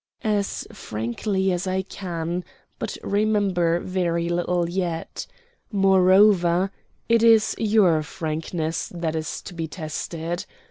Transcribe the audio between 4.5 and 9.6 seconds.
yet. Moreover, it is your frankness that is to